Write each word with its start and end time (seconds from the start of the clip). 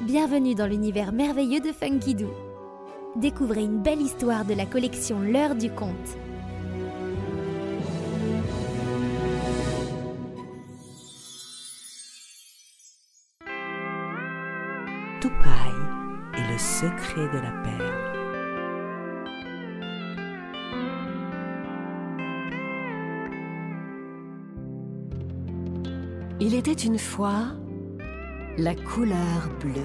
Bienvenue 0.00 0.56
dans 0.56 0.66
l'univers 0.66 1.12
merveilleux 1.12 1.60
de 1.60 1.70
Funky 1.70 2.16
Doo. 2.16 2.28
Découvrez 3.14 3.62
une 3.62 3.80
belle 3.80 4.00
histoire 4.02 4.44
de 4.44 4.52
la 4.52 4.66
collection 4.66 5.20
L'heure 5.20 5.54
du 5.54 5.70
conte. 5.70 6.18
Toupaille 15.20 15.70
et 16.34 16.52
le 16.52 16.58
secret 16.58 17.28
de 17.32 17.38
la 17.38 17.52
perle. 17.62 18.14
Il 26.40 26.54
était 26.54 26.72
une 26.72 26.98
fois 26.98 27.54
la 28.56 28.74
couleur 28.76 29.50
bleue, 29.60 29.82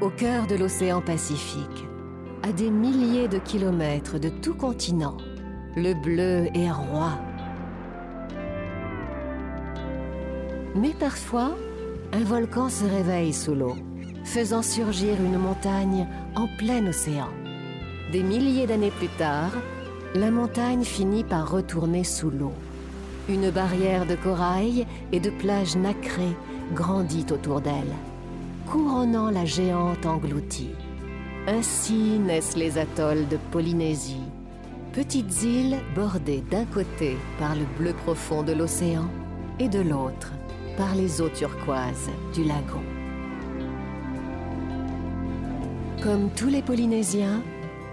au 0.00 0.08
cœur 0.08 0.46
de 0.46 0.54
l'océan 0.54 1.00
Pacifique, 1.00 1.84
à 2.44 2.52
des 2.52 2.70
milliers 2.70 3.26
de 3.26 3.38
kilomètres 3.38 4.20
de 4.20 4.28
tout 4.28 4.54
continent. 4.54 5.16
Le 5.74 5.92
bleu 5.94 6.48
est 6.54 6.70
roi. 6.70 7.18
Mais 10.76 10.94
parfois, 10.98 11.56
un 12.12 12.22
volcan 12.22 12.68
se 12.68 12.84
réveille 12.84 13.32
sous 13.32 13.54
l'eau, 13.54 13.76
faisant 14.24 14.62
surgir 14.62 15.16
une 15.20 15.38
montagne 15.38 16.06
en 16.36 16.46
plein 16.58 16.86
océan. 16.86 17.30
Des 18.12 18.22
milliers 18.22 18.68
d'années 18.68 18.92
plus 18.92 19.10
tard, 19.18 19.50
la 20.14 20.30
montagne 20.30 20.84
finit 20.84 21.24
par 21.24 21.50
retourner 21.50 22.04
sous 22.04 22.30
l'eau. 22.30 22.52
Une 23.28 23.50
barrière 23.50 24.06
de 24.06 24.14
corail 24.14 24.86
et 25.10 25.18
de 25.18 25.30
plages 25.30 25.76
nacrées 25.76 26.36
grandit 26.74 27.26
autour 27.30 27.60
d'elle, 27.60 27.94
couronnant 28.70 29.30
la 29.30 29.44
géante 29.44 30.06
engloutie. 30.06 30.74
Ainsi 31.46 32.18
naissent 32.18 32.56
les 32.56 32.78
atolls 32.78 33.26
de 33.28 33.36
Polynésie, 33.50 34.24
petites 34.92 35.42
îles 35.42 35.78
bordées 35.94 36.42
d'un 36.50 36.64
côté 36.66 37.16
par 37.38 37.54
le 37.54 37.64
bleu 37.78 37.92
profond 37.92 38.42
de 38.42 38.52
l'océan 38.52 39.08
et 39.58 39.68
de 39.68 39.80
l'autre 39.80 40.32
par 40.76 40.94
les 40.94 41.20
eaux 41.20 41.28
turquoises 41.28 42.10
du 42.34 42.44
lagon. 42.44 42.82
Comme 46.02 46.30
tous 46.30 46.48
les 46.48 46.62
Polynésiens, 46.62 47.42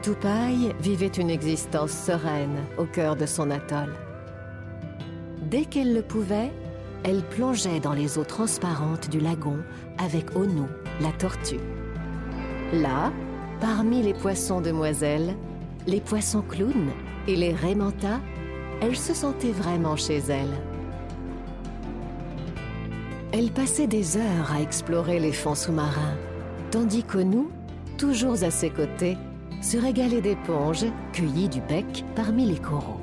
Tupai 0.01 0.73
vivait 0.79 1.07
une 1.07 1.29
existence 1.29 1.91
sereine 1.91 2.57
au 2.77 2.85
cœur 2.85 3.15
de 3.15 3.25
son 3.25 3.51
atoll. 3.51 3.93
Dès 5.49 5.65
qu'elle 5.65 5.93
le 5.93 6.01
pouvait, 6.01 6.51
elle 7.03 7.23
plongeait 7.23 7.79
dans 7.79 7.93
les 7.93 8.17
eaux 8.17 8.23
transparentes 8.23 9.09
du 9.09 9.19
lagon 9.19 9.57
avec 9.97 10.35
Onu, 10.35 10.67
la 11.01 11.11
tortue. 11.11 11.59
Là, 12.73 13.11
parmi 13.61 14.01
les 14.01 14.13
poissons 14.13 14.61
demoiselles, 14.61 15.35
les 15.87 16.01
poissons 16.01 16.41
clowns 16.41 16.91
et 17.27 17.35
les 17.35 17.53
raimentas, 17.53 18.19
elle 18.81 18.95
se 18.95 19.13
sentait 19.13 19.51
vraiment 19.51 19.95
chez 19.95 20.17
elle. 20.29 20.53
Elle 23.31 23.51
passait 23.51 23.87
des 23.87 24.17
heures 24.17 24.51
à 24.51 24.61
explorer 24.61 25.19
les 25.19 25.33
fonds 25.33 25.55
sous-marins, 25.55 26.17
tandis 26.71 27.03
qu'Onu, 27.03 27.47
toujours 27.97 28.43
à 28.43 28.51
ses 28.51 28.69
côtés, 28.69 29.17
se 29.61 29.77
régalait 29.77 30.21
d'éponges 30.21 30.85
cueillies 31.13 31.49
du 31.49 31.61
bec 31.61 32.05
parmi 32.15 32.45
les 32.45 32.57
coraux. 32.57 32.98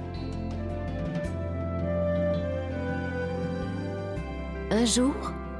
Un 4.76 4.84
jour, 4.84 5.14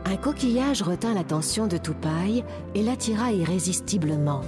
un 0.05 0.19
coquillage 0.19 0.83
retint 0.83 1.15
l'attention 1.15 1.67
de 1.67 1.79
Toupaille 1.79 2.45
et 2.75 2.83
l'attira 2.83 3.33
irrésistiblement. 3.33 4.43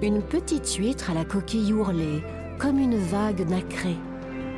Une 0.00 0.22
petite 0.22 0.72
huître 0.76 1.10
à 1.10 1.14
la 1.14 1.26
coquille 1.26 1.74
ourlée, 1.74 2.22
comme 2.58 2.78
une 2.78 2.96
vague 2.96 3.46
nacrée, 3.46 3.98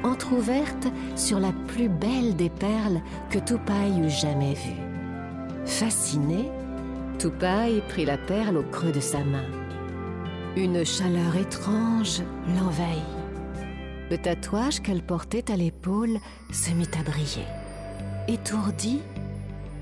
entr'ouverte 0.05 0.87
sur 1.17 1.41
la 1.41 1.53
plus 1.67 1.89
belle 1.89 2.37
des 2.37 2.51
perles 2.51 3.01
que 3.29 3.41
Toupaille 3.41 3.99
eût 3.99 4.11
jamais 4.11 4.55
vue. 4.55 4.81
Fasciné, 5.65 6.49
Toupaille 7.19 7.83
prit 7.89 8.05
la 8.05 8.19
perle 8.19 8.59
au 8.59 8.63
creux 8.63 8.93
de 8.93 9.01
sa 9.01 9.25
main. 9.25 9.51
Une 10.57 10.85
chaleur 10.85 11.35
étrange 11.35 12.23
l'envahit. 12.57 13.03
Le 14.09 14.19
tatouage 14.19 14.83
qu'elle 14.83 15.03
portait 15.03 15.51
à 15.51 15.57
l'épaule 15.57 16.19
se 16.53 16.71
mit 16.71 16.89
à 16.97 17.03
briller. 17.03 17.45
Étourdie, 18.29 19.03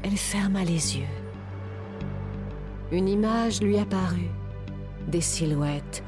elle 0.04 0.19
ferma 0.19 0.62
les 0.65 0.98
yeux. 0.98 1.15
Une 2.92 3.09
image 3.09 3.62
lui 3.62 3.78
apparut. 3.78 4.31
Des 5.09 5.22
silhouettes, 5.22 6.04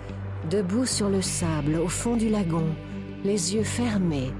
debout 0.51 0.85
sur 0.85 1.09
le 1.09 1.23
sable 1.23 1.77
au 1.77 1.89
fond 1.89 2.17
du 2.17 2.29
lagon, 2.29 2.67
les 3.25 3.55
yeux 3.55 3.63
fermés, 3.63 4.33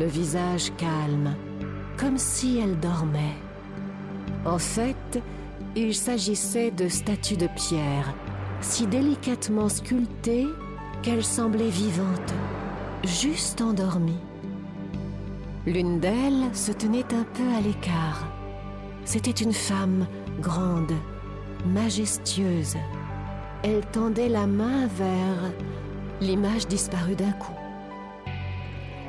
le 0.00 0.06
visage 0.06 0.72
calme, 0.76 1.36
comme 1.96 2.18
si 2.18 2.58
elle 2.58 2.78
dormait. 2.78 3.36
En 4.44 4.58
fait, 4.58 5.22
il 5.76 5.94
s'agissait 5.94 6.72
de 6.72 6.88
statues 6.88 7.36
de 7.36 7.48
pierre, 7.54 8.14
si 8.60 8.86
délicatement 8.86 9.68
sculptées 9.68 10.48
qu'elles 11.02 11.24
semblaient 11.24 11.70
vivantes, 11.70 12.34
juste 13.04 13.60
endormies. 13.60 14.24
L'une 15.66 16.00
d'elles 16.00 16.52
se 16.52 16.72
tenait 16.72 17.14
un 17.14 17.24
peu 17.34 17.48
à 17.56 17.60
l'écart. 17.60 18.37
C'était 19.10 19.30
une 19.30 19.54
femme 19.54 20.06
grande, 20.38 20.92
majestueuse. 21.64 22.76
Elle 23.62 23.80
tendait 23.86 24.28
la 24.28 24.46
main 24.46 24.86
vers... 24.86 25.50
L'image 26.20 26.66
disparut 26.66 27.14
d'un 27.14 27.32
coup. 27.32 27.56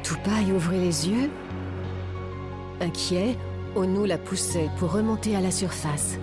Toupaille 0.02 0.54
ouvrit 0.54 0.80
les 0.80 1.10
yeux. 1.10 1.30
Inquiet, 2.80 3.36
Onu 3.76 4.08
la 4.08 4.18
poussait 4.18 4.70
pour 4.78 4.94
remonter 4.94 5.36
à 5.36 5.42
la 5.42 5.52
surface. 5.52 6.18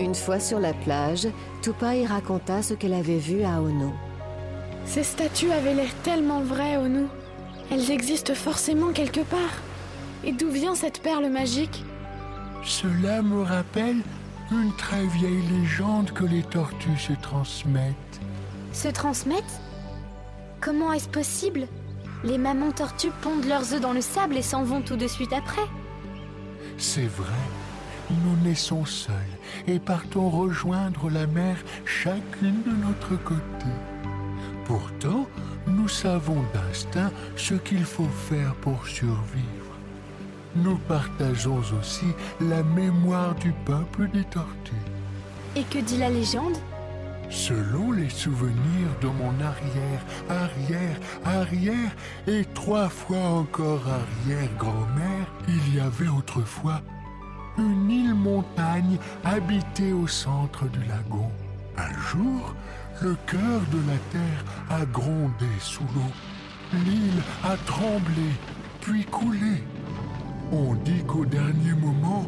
Une 0.00 0.14
fois 0.14 0.40
sur 0.40 0.58
la 0.58 0.72
plage, 0.72 1.28
Toupaille 1.60 2.06
raconta 2.06 2.62
ce 2.62 2.72
qu'elle 2.72 2.94
avait 2.94 3.18
vu 3.18 3.42
à 3.42 3.60
Onu. 3.60 3.92
Ces 4.86 5.04
statues 5.04 5.52
avaient 5.52 5.74
l'air 5.74 5.94
tellement 6.02 6.40
vraies, 6.40 6.78
Onu. 6.78 7.08
Elles 7.70 7.90
existent 7.90 8.34
forcément 8.34 8.92
quelque 8.94 9.20
part. 9.20 9.67
Et 10.24 10.32
d'où 10.32 10.50
vient 10.50 10.74
cette 10.74 11.00
perle 11.02 11.28
magique 11.30 11.84
Cela 12.64 13.22
me 13.22 13.42
rappelle 13.42 14.02
une 14.50 14.72
très 14.76 15.06
vieille 15.06 15.42
légende 15.60 16.10
que 16.12 16.24
les 16.24 16.42
tortues 16.42 16.98
se 16.98 17.12
transmettent. 17.12 18.20
Se 18.72 18.88
transmettent 18.88 19.60
Comment 20.60 20.92
est-ce 20.92 21.08
possible 21.08 21.68
Les 22.24 22.38
mamans 22.38 22.72
tortues 22.72 23.12
pondent 23.22 23.44
leurs 23.44 23.74
œufs 23.74 23.80
dans 23.80 23.92
le 23.92 24.00
sable 24.00 24.36
et 24.36 24.42
s'en 24.42 24.64
vont 24.64 24.82
tout 24.82 24.96
de 24.96 25.06
suite 25.06 25.32
après. 25.32 25.66
C'est 26.78 27.06
vrai, 27.06 27.34
nous 28.10 28.36
naissons 28.42 28.84
seuls 28.84 29.14
et 29.66 29.78
partons 29.78 30.30
rejoindre 30.30 31.10
la 31.10 31.26
mer 31.26 31.56
chacune 31.84 32.62
de 32.62 32.72
notre 32.72 33.22
côté. 33.22 33.66
Pourtant, 34.64 35.26
nous 35.66 35.88
savons 35.88 36.42
d'instinct 36.54 37.12
ce 37.36 37.54
qu'il 37.54 37.84
faut 37.84 38.08
faire 38.28 38.54
pour 38.56 38.86
survivre. 38.86 39.57
Nous 40.64 40.76
partageons 40.88 41.62
aussi 41.80 42.06
la 42.40 42.62
mémoire 42.62 43.34
du 43.36 43.52
peuple 43.64 44.08
des 44.08 44.24
tortues. 44.24 44.72
Et 45.56 45.62
que 45.64 45.78
dit 45.78 45.98
la 45.98 46.10
légende? 46.10 46.56
Selon 47.30 47.92
les 47.92 48.08
souvenirs 48.08 48.92
de 49.02 49.08
mon 49.08 49.34
arrière, 49.44 50.02
arrière, 50.28 50.98
arrière 51.24 51.90
et 52.26 52.44
trois 52.54 52.88
fois 52.88 53.18
encore 53.18 53.82
arrière-grand-mère, 53.86 55.26
il 55.46 55.76
y 55.76 55.80
avait 55.80 56.08
autrefois 56.08 56.80
une 57.58 57.90
île 57.90 58.14
montagne 58.14 58.98
habitée 59.24 59.92
au 59.92 60.06
centre 60.06 60.64
du 60.68 60.80
lagon. 60.88 61.30
Un 61.76 61.92
jour, 62.00 62.54
le 63.02 63.16
cœur 63.26 63.60
de 63.72 63.78
la 63.86 63.98
terre 64.10 64.44
a 64.70 64.84
grondé 64.86 65.46
sous 65.60 65.84
l'eau. 65.94 66.12
L'île 66.72 67.22
a 67.44 67.56
tremblé, 67.66 68.32
puis 68.80 69.04
coulé. 69.04 69.62
On 70.50 70.74
dit 70.74 71.04
qu'au 71.06 71.26
dernier 71.26 71.74
moment, 71.74 72.26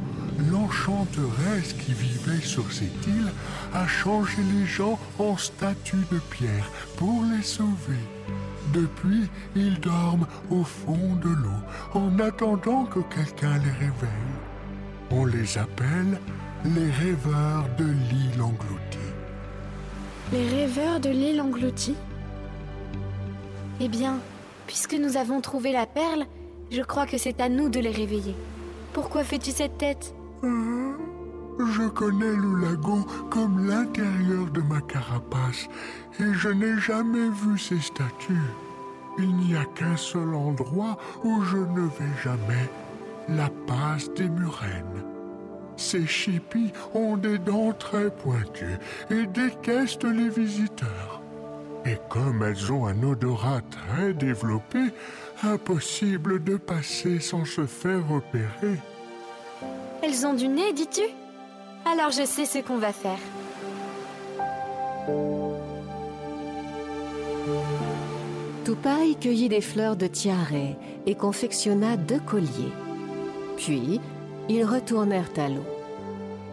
l'enchanteresse 0.50 1.72
qui 1.72 1.94
vivait 1.94 2.42
sur 2.42 2.70
cette 2.70 3.06
île 3.06 3.32
a 3.72 3.86
changé 3.86 4.42
les 4.54 4.66
gens 4.66 4.98
en 5.18 5.36
statues 5.36 6.06
de 6.12 6.18
pierre 6.18 6.70
pour 6.96 7.22
les 7.24 7.42
sauver. 7.42 8.02
Depuis, 8.74 9.28
ils 9.56 9.80
dorment 9.80 10.26
au 10.50 10.62
fond 10.62 11.16
de 11.22 11.30
l'eau 11.30 11.60
en 11.94 12.18
attendant 12.18 12.84
que 12.84 13.00
quelqu'un 13.00 13.58
les 13.58 13.70
réveille. 13.70 14.34
On 15.10 15.24
les 15.24 15.56
appelle 15.56 16.20
les 16.64 16.90
rêveurs 16.90 17.64
de 17.78 17.84
l'île 17.84 18.42
engloutie. 18.42 18.98
Les 20.30 20.46
rêveurs 20.46 21.00
de 21.00 21.08
l'île 21.08 21.40
engloutie? 21.40 21.96
Eh 23.80 23.88
bien, 23.88 24.18
puisque 24.66 24.94
nous 24.94 25.16
avons 25.16 25.40
trouvé 25.40 25.72
la 25.72 25.86
perle, 25.86 26.26
je 26.70 26.82
crois 26.82 27.06
que 27.06 27.18
c'est 27.18 27.40
à 27.40 27.48
nous 27.48 27.68
de 27.68 27.80
les 27.80 27.90
réveiller. 27.90 28.34
Pourquoi 28.92 29.24
fais-tu 29.24 29.50
cette 29.50 29.78
tête 29.78 30.14
Je 30.42 31.88
connais 31.88 32.36
le 32.36 32.60
lagon 32.60 33.04
comme 33.30 33.66
l'intérieur 33.66 34.46
de 34.52 34.60
ma 34.62 34.80
carapace 34.80 35.68
et 36.18 36.32
je 36.32 36.48
n'ai 36.48 36.78
jamais 36.78 37.28
vu 37.28 37.58
ces 37.58 37.80
statues. 37.80 38.50
Il 39.18 39.34
n'y 39.36 39.56
a 39.56 39.64
qu'un 39.64 39.96
seul 39.96 40.34
endroit 40.34 40.96
où 41.24 41.42
je 41.42 41.58
ne 41.58 41.82
vais 41.82 42.16
jamais, 42.22 42.70
la 43.28 43.50
passe 43.66 44.12
des 44.14 44.28
Murennes. 44.28 45.04
Ces 45.76 46.06
chippies 46.06 46.72
ont 46.94 47.16
des 47.16 47.38
dents 47.38 47.72
très 47.72 48.10
pointues 48.10 48.78
et 49.10 49.26
détestent 49.26 50.04
les 50.04 50.28
visiteurs. 50.28 51.20
Et 51.86 51.96
comme 52.08 52.42
elles 52.42 52.70
ont 52.70 52.86
un 52.86 53.02
odorat 53.02 53.62
très 53.70 54.12
développé, 54.12 54.78
impossible 55.42 56.42
de 56.42 56.56
passer 56.56 57.20
sans 57.20 57.44
se 57.44 57.66
faire 57.66 58.06
repérer. 58.08 58.78
Elles 60.02 60.26
ont 60.26 60.34
du 60.34 60.48
nez, 60.48 60.72
dis-tu? 60.72 61.02
Alors 61.84 62.10
je 62.10 62.24
sais 62.24 62.46
ce 62.46 62.58
qu'on 62.58 62.78
va 62.78 62.92
faire. 62.92 63.18
Tupai 68.64 69.14
cueillit 69.20 69.48
des 69.48 69.60
fleurs 69.60 69.96
de 69.96 70.06
tiare 70.06 70.76
et 71.06 71.14
confectionna 71.14 71.96
deux 71.96 72.20
colliers. 72.20 72.72
Puis, 73.56 74.00
ils 74.48 74.64
retournèrent 74.64 75.30
à 75.36 75.48
l'eau, 75.48 75.64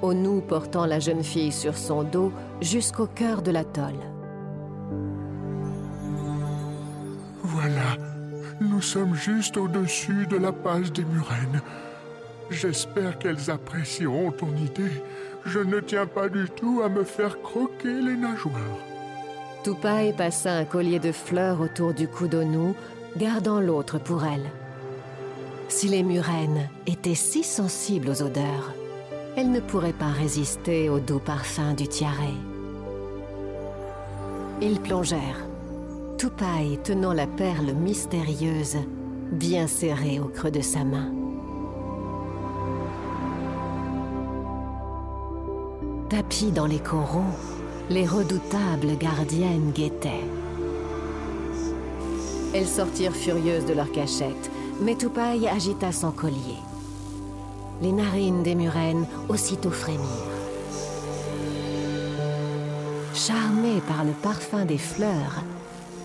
Onu 0.02 0.42
portant 0.42 0.86
la 0.86 1.00
jeune 1.00 1.24
fille 1.24 1.52
sur 1.52 1.78
son 1.78 2.04
dos 2.04 2.32
jusqu'au 2.62 3.08
cœur 3.08 3.42
de 3.42 3.52
l'atoll. 3.52 3.96
Nous 8.78 8.84
sommes 8.84 9.16
juste 9.16 9.58
au-dessus 9.58 10.28
de 10.28 10.38
la 10.38 10.52
passe 10.52 10.92
des 10.92 11.04
Murennes. 11.04 11.62
J'espère 12.52 13.18
qu'elles 13.18 13.50
apprécieront 13.50 14.30
ton 14.30 14.56
idée. 14.56 15.02
Je 15.46 15.58
ne 15.58 15.80
tiens 15.80 16.06
pas 16.06 16.30
du 16.30 16.48
tout 16.48 16.84
à 16.86 16.88
me 16.88 17.04
faire 17.04 17.42
croquer 17.42 18.00
les 18.02 18.16
nageoires. 18.16 18.78
Tupai 19.64 20.14
passa 20.16 20.54
un 20.58 20.66
collier 20.66 21.00
de 21.00 21.12
fleurs 21.12 21.60
autour 21.60 21.96
du 21.96 22.08
cou 22.08 22.28
d'Onu, 22.28 22.76
gardant 23.18 23.60
l'autre 23.60 23.98
pour 23.98 24.24
elle. 24.24 24.46
Si 25.70 25.88
les 25.88 26.04
Murennes 26.04 26.70
étaient 26.86 27.16
si 27.16 27.44
sensibles 27.44 28.10
aux 28.10 28.22
odeurs, 28.22 28.76
elles 29.36 29.52
ne 29.52 29.60
pourraient 29.60 29.92
pas 29.92 30.12
résister 30.12 30.88
au 30.88 31.00
doux 31.00 31.18
parfum 31.18 31.74
du 31.74 31.88
tiare. 31.88 32.14
Ils 34.62 34.80
plongèrent, 34.80 35.47
Tupai 36.18 36.80
tenant 36.84 37.14
la 37.14 37.28
perle 37.28 37.74
mystérieuse 37.74 38.78
bien 39.32 39.68
serrée 39.68 40.20
au 40.20 40.26
creux 40.26 40.50
de 40.50 40.62
sa 40.62 40.84
main. 40.84 41.12
Tapis 46.10 46.52
dans 46.52 46.66
les 46.66 46.80
coraux, 46.80 47.22
les 47.92 48.08
redoutables 48.08 48.98
gardiennes 48.98 49.72
guettaient. 49.76 50.26
Elles 52.56 52.66
sortirent 52.66 53.16
furieuses 53.16 53.66
de 53.66 53.74
leur 53.74 53.92
cachette, 53.92 54.50
mais 54.82 54.96
Tupai 54.96 55.48
agita 55.48 55.92
son 55.92 56.10
collier. 56.10 56.64
Les 57.84 57.92
narines 57.92 58.42
des 58.42 58.56
Murennes 58.56 59.06
aussitôt 59.30 59.70
frémirent. 59.70 60.02
Charmées 63.14 63.82
par 63.88 64.04
le 64.04 64.14
parfum 64.14 64.66
des 64.66 64.80
fleurs, 64.80 65.44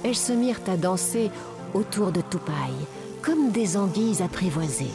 elles 0.05 0.17
se 0.17 0.33
mirent 0.33 0.61
à 0.67 0.77
danser 0.77 1.31
autour 1.75 2.13
de 2.13 2.21
Tupai, 2.21 2.53
comme 3.23 3.51
des 3.51 3.77
anguilles 3.77 4.23
apprivoisées. 4.23 4.91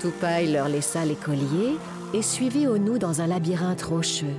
Tupai 0.00 0.46
leur 0.46 0.68
laissa 0.68 1.04
les 1.04 1.16
colliers 1.16 1.76
et 2.14 2.22
suivit 2.22 2.66
Onu 2.68 2.98
dans 2.98 3.20
un 3.20 3.26
labyrinthe 3.26 3.82
rocheux. 3.82 4.36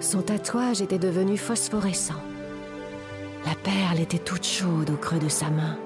Son 0.00 0.22
tatouage 0.22 0.80
était 0.80 0.98
devenu 0.98 1.36
phosphorescent. 1.36 2.20
La 3.46 3.54
perle 3.54 4.00
était 4.00 4.18
toute 4.18 4.44
chaude 4.44 4.90
au 4.90 4.96
creux 4.96 5.18
de 5.18 5.28
sa 5.28 5.50
main. 5.50 5.76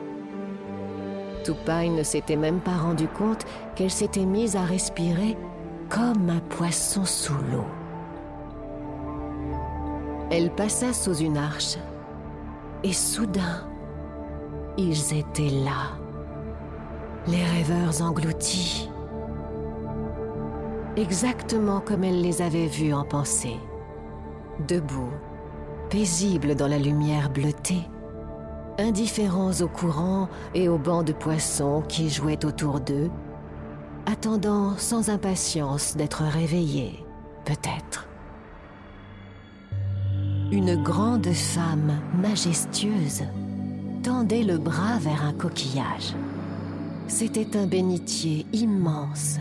Tupai 1.45 1.89
ne 1.89 2.03
s'était 2.03 2.37
même 2.37 2.61
pas 2.61 2.77
rendu 2.77 3.09
compte 3.09 3.45
qu'elle 3.75 3.91
s'était 3.91 4.25
mise 4.25 4.57
à 4.57 4.65
respirer 4.65 5.37
comme 5.89 6.29
un 6.29 6.41
poisson 6.41 7.05
sous 7.05 7.35
l'eau. 7.53 7.65
Elle 10.39 10.51
passa 10.51 10.93
sous 10.93 11.17
une 11.17 11.39
arche. 11.39 11.79
Et 12.85 12.93
soudain, 12.93 13.67
ils 14.77 15.15
étaient 15.15 15.49
là, 15.65 15.97
les 17.27 17.43
rêveurs 17.43 18.03
engloutis, 18.03 18.91
exactement 20.95 21.81
comme 21.81 22.05
elle 22.05 22.21
les 22.21 22.43
avait 22.43 22.67
vus 22.67 22.93
en 22.93 23.05
pensée, 23.05 23.57
debout, 24.69 25.15
paisibles 25.89 26.55
dans 26.55 26.69
la 26.69 26.79
lumière 26.79 27.31
bleutée, 27.31 27.89
indifférents 28.79 29.59
au 29.63 29.69
courant 29.69 30.29
et 30.55 30.69
aux 30.69 30.77
bancs 30.77 31.07
de 31.07 31.15
poissons 31.15 31.83
qui 31.89 32.11
jouaient 32.11 32.45
autour 32.45 32.81
d'eux, 32.81 33.11
attendant 34.05 34.77
sans 34.77 35.09
impatience 35.09 35.97
d'être 35.97 36.25
réveillés, 36.25 37.07
peut-être. 37.47 38.07
Une 40.53 40.81
grande 40.81 41.27
femme 41.33 42.01
majestueuse 42.23 43.25
tendait 44.05 44.45
le 44.45 44.59
bras 44.59 44.97
vers 45.01 45.25
un 45.25 45.33
coquillage. 45.33 46.15
C'était 47.09 47.57
un 47.57 47.67
bénitier 47.67 48.47
immense, 48.53 49.41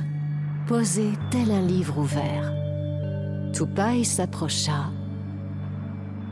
posé 0.68 1.12
tel 1.30 1.52
un 1.52 1.62
livre 1.62 2.00
ouvert. 2.00 2.52
Tupai 3.54 4.04
s'approcha. 4.04 4.90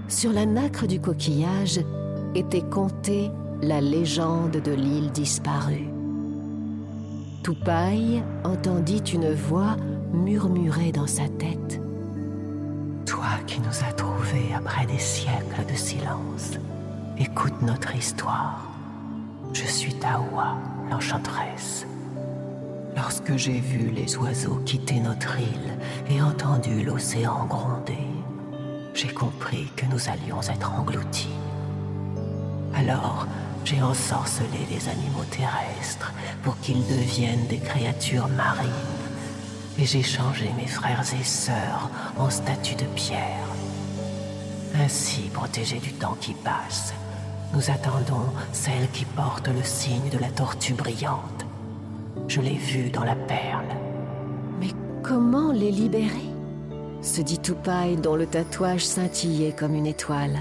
Sur 0.07 0.33
la 0.33 0.47
nacre 0.47 0.87
du 0.87 0.99
coquillage 0.99 1.79
était 2.33 2.67
contée 2.67 3.29
la 3.61 3.79
légende 3.79 4.57
de 4.57 4.71
l'île 4.71 5.11
disparue. 5.11 5.89
Tupai 7.43 8.23
entendit 8.43 9.03
une 9.13 9.33
voix 9.33 9.77
murmurer 10.13 10.91
dans 10.91 11.07
sa 11.07 11.27
tête. 11.27 11.79
Qui 13.47 13.59
nous 13.59 13.83
as 13.87 13.93
trouvés 13.93 14.53
après 14.55 14.85
des 14.85 14.97
siècles 14.97 15.65
de 15.69 15.75
silence, 15.75 16.53
écoute 17.19 17.61
notre 17.61 17.95
histoire. 17.95 18.67
Je 19.53 19.65
suis 19.65 19.93
Taoua, 19.93 20.55
l'enchanteresse. 20.89 21.85
Lorsque 22.95 23.35
j'ai 23.35 23.59
vu 23.59 23.89
les 23.91 24.17
oiseaux 24.17 24.61
quitter 24.65 24.99
notre 24.99 25.37
île 25.37 25.77
et 26.09 26.21
entendu 26.21 26.83
l'océan 26.83 27.45
gronder, 27.45 28.07
j'ai 28.95 29.09
compris 29.09 29.67
que 29.75 29.85
nous 29.87 30.09
allions 30.09 30.41
être 30.41 30.73
engloutis. 30.73 31.35
Alors, 32.73 33.27
j'ai 33.65 33.81
ensorcelé 33.81 34.65
les 34.71 34.89
animaux 34.89 35.25
terrestres 35.29 36.11
pour 36.43 36.57
qu'ils 36.61 36.87
deviennent 36.87 37.45
des 37.47 37.59
créatures 37.59 38.29
marines. 38.29 39.02
Et 39.79 39.85
j'ai 39.85 40.03
changé 40.03 40.49
mes 40.55 40.67
frères 40.67 41.03
et 41.19 41.23
sœurs 41.23 41.89
en 42.17 42.29
statues 42.29 42.75
de 42.75 42.85
pierre. 42.95 43.47
Ainsi, 44.75 45.29
protégés 45.33 45.79
du 45.79 45.93
temps 45.93 46.17
qui 46.19 46.33
passe, 46.33 46.93
nous 47.53 47.69
attendons 47.69 48.31
celle 48.51 48.89
qui 48.91 49.05
porte 49.05 49.47
le 49.47 49.63
signe 49.63 50.09
de 50.11 50.17
la 50.17 50.29
tortue 50.29 50.73
brillante. 50.73 51.45
Je 52.27 52.41
l'ai 52.41 52.55
vue 52.55 52.89
dans 52.89 53.03
la 53.03 53.15
perle. 53.15 53.75
Mais 54.59 54.71
comment 55.01 55.51
les 55.51 55.71
libérer? 55.71 56.29
Se 57.01 57.21
dit 57.21 57.39
Tupai 57.39 57.95
dont 58.01 58.15
le 58.15 58.25
tatouage 58.25 58.85
scintillait 58.85 59.53
comme 59.53 59.75
une 59.75 59.87
étoile. 59.87 60.39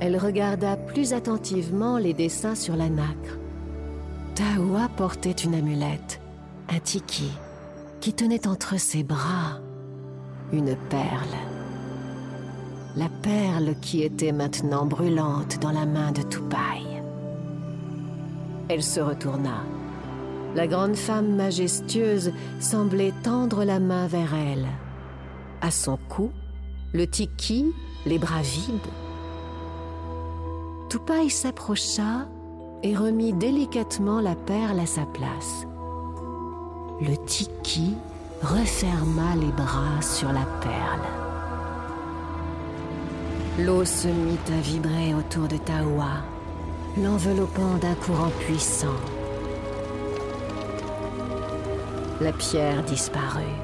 Elle 0.00 0.16
regarda 0.16 0.76
plus 0.76 1.12
attentivement 1.12 1.98
les 1.98 2.14
dessins 2.14 2.54
sur 2.54 2.74
la 2.74 2.88
nacre. 2.88 3.38
Taoua 4.34 4.88
portait 4.96 5.30
une 5.30 5.54
amulette, 5.54 6.20
un 6.70 6.78
tiki, 6.80 7.30
qui 8.00 8.14
tenait 8.14 8.46
entre 8.46 8.78
ses 8.78 9.02
bras 9.02 9.60
une 10.52 10.74
perle. 10.88 11.36
La 12.96 13.08
perle 13.22 13.74
qui 13.80 14.02
était 14.02 14.32
maintenant 14.32 14.84
brûlante 14.84 15.58
dans 15.60 15.70
la 15.70 15.86
main 15.86 16.10
de 16.10 16.22
Tupai. 16.22 16.82
Elle 18.68 18.82
se 18.82 19.00
retourna. 19.00 19.62
La 20.56 20.66
grande 20.66 20.96
femme 20.96 21.36
majestueuse 21.36 22.32
semblait 22.58 23.12
tendre 23.22 23.64
la 23.64 23.78
main 23.78 24.08
vers 24.08 24.34
elle. 24.34 24.66
À 25.60 25.70
son 25.70 25.98
cou, 26.08 26.32
le 26.92 27.06
tiki, 27.06 27.66
les 28.06 28.18
bras 28.18 28.42
vides. 28.42 28.80
Tupai 30.88 31.28
s'approcha 31.28 32.26
et 32.82 32.96
remit 32.96 33.32
délicatement 33.32 34.20
la 34.20 34.34
perle 34.34 34.80
à 34.80 34.86
sa 34.86 35.06
place. 35.06 35.66
Le 37.02 37.16
tiki 37.24 37.96
referma 38.42 39.34
les 39.34 39.52
bras 39.52 40.02
sur 40.02 40.30
la 40.32 40.44
perle. 40.60 41.08
L'eau 43.58 43.86
se 43.86 44.08
mit 44.08 44.38
à 44.48 44.60
vibrer 44.60 45.14
autour 45.14 45.48
de 45.48 45.56
Taoua. 45.56 46.22
l'enveloppant 46.98 47.76
d'un 47.80 47.94
courant 47.94 48.32
puissant. 48.40 49.00
La 52.20 52.32
pierre 52.32 52.82
disparut. 52.82 53.56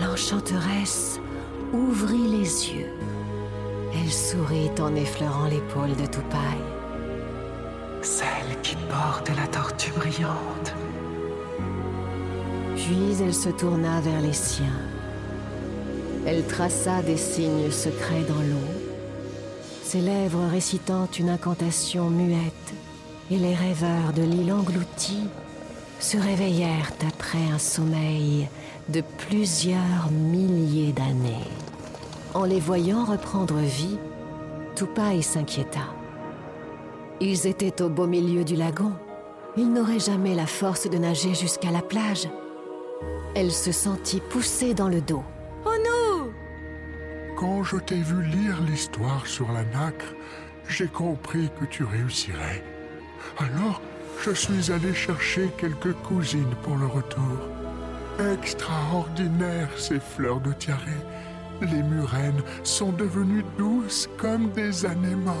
L'enchanteresse 0.00 1.20
ouvrit 1.72 2.26
les 2.26 2.70
yeux. 2.72 2.92
Elle 3.94 4.10
sourit 4.10 4.70
en 4.80 4.94
effleurant 4.96 5.46
l'épaule 5.46 5.94
de 5.94 6.06
Toupaille. 6.06 6.66
Celle 8.02 8.60
qui 8.62 8.76
porte 8.88 9.28
la 9.36 9.46
tortue 9.46 9.92
brillante. 9.92 10.74
Puis 12.88 13.22
elle 13.22 13.34
se 13.34 13.50
tourna 13.50 14.00
vers 14.00 14.22
les 14.22 14.32
siens. 14.32 14.80
Elle 16.24 16.46
traça 16.46 17.02
des 17.02 17.18
signes 17.18 17.70
secrets 17.70 18.24
dans 18.26 18.40
l'eau, 18.40 18.66
ses 19.82 20.00
lèvres 20.00 20.48
récitant 20.50 21.06
une 21.18 21.28
incantation 21.28 22.08
muette, 22.08 22.72
et 23.30 23.36
les 23.36 23.54
rêveurs 23.54 24.14
de 24.16 24.22
l'île 24.22 24.54
engloutie 24.54 25.28
se 26.00 26.16
réveillèrent 26.16 26.92
après 27.06 27.52
un 27.52 27.58
sommeil 27.58 28.48
de 28.88 29.02
plusieurs 29.18 30.10
milliers 30.10 30.92
d'années. 30.92 31.44
En 32.32 32.44
les 32.44 32.60
voyant 32.60 33.04
reprendre 33.04 33.58
vie, 33.58 33.98
Tupai 34.76 35.20
s'inquiéta. 35.20 35.92
Ils 37.20 37.46
étaient 37.46 37.82
au 37.82 37.90
beau 37.90 38.06
milieu 38.06 38.44
du 38.44 38.56
lagon. 38.56 38.92
Ils 39.58 39.70
n'auraient 39.70 40.00
jamais 40.00 40.34
la 40.34 40.46
force 40.46 40.88
de 40.88 40.96
nager 40.96 41.34
jusqu'à 41.34 41.70
la 41.70 41.82
plage. 41.82 42.28
Elle 43.34 43.52
se 43.52 43.72
sentit 43.72 44.20
poussée 44.20 44.74
dans 44.74 44.88
le 44.88 45.00
dos. 45.00 45.24
Oh 45.64 45.74
non 45.84 46.30
Quand 47.36 47.62
je 47.62 47.76
t'ai 47.76 48.00
vu 48.00 48.22
lire 48.22 48.60
l'histoire 48.62 49.26
sur 49.26 49.50
la 49.52 49.64
nacre, 49.64 50.14
j'ai 50.68 50.88
compris 50.88 51.48
que 51.58 51.64
tu 51.64 51.84
réussirais. 51.84 52.62
Alors, 53.38 53.80
je 54.20 54.30
suis 54.32 54.72
allé 54.72 54.92
chercher 54.94 55.50
quelques 55.56 55.92
cousines 55.92 56.54
pour 56.62 56.76
le 56.76 56.86
retour. 56.86 57.38
Extraordinaires 58.32 59.70
ces 59.76 60.00
fleurs 60.00 60.40
de 60.40 60.52
tiare. 60.52 60.80
Les 61.60 61.82
murènes 61.82 62.42
sont 62.64 62.92
devenues 62.92 63.44
douces 63.56 64.08
comme 64.16 64.50
des 64.50 64.84
anémones. 64.84 65.34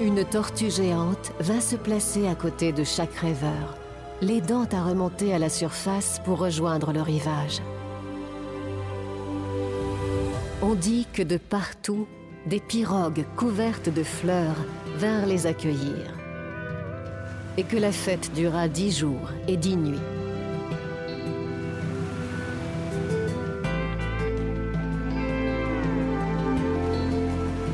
Une 0.00 0.24
tortue 0.24 0.70
géante 0.70 1.32
vint 1.38 1.60
se 1.60 1.76
placer 1.76 2.26
à 2.26 2.34
côté 2.34 2.72
de 2.72 2.82
chaque 2.82 3.14
rêveur, 3.14 3.78
l'aidant 4.22 4.66
à 4.70 4.84
remonter 4.84 5.34
à 5.34 5.38
la 5.40 5.48
surface 5.48 6.20
pour 6.24 6.38
rejoindre 6.38 6.92
le 6.92 7.02
rivage. 7.02 7.60
On 10.62 10.74
dit 10.74 11.08
que 11.12 11.22
de 11.22 11.36
partout, 11.36 12.06
des 12.46 12.60
pirogues 12.60 13.24
couvertes 13.36 13.88
de 13.88 14.04
fleurs 14.04 14.56
vinrent 14.96 15.26
les 15.26 15.46
accueillir. 15.46 16.16
Et 17.56 17.64
que 17.64 17.76
la 17.76 17.90
fête 17.90 18.32
dura 18.32 18.68
dix 18.68 18.96
jours 18.96 19.28
et 19.48 19.56
dix 19.56 19.76
nuits. 19.76 19.98